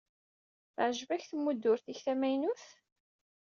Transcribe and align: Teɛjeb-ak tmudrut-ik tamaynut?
Teɛjeb-ak 0.75 1.23
tmudrut-ik 1.29 1.99
tamaynut? 2.05 2.63